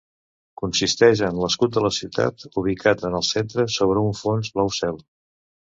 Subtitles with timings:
[0.61, 5.01] Consisteix en l'escut de la ciutat ubicat en el centre, sobre un fons blau cel.